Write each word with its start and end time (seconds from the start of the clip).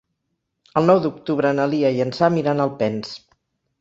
El 0.81 0.87
nou 0.91 1.01
d'octubre 1.03 1.51
na 1.59 1.67
Lia 1.73 1.93
i 1.99 2.01
en 2.07 2.15
Sam 2.21 2.39
iran 2.43 2.65
a 2.65 2.69
Alpens. 2.69 3.13